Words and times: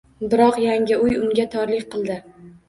Biroq 0.29 0.55
yangi 0.63 0.97
uyi 1.07 1.19
unga 1.27 1.47
torlik 1.57 1.87
qildi 1.93 2.19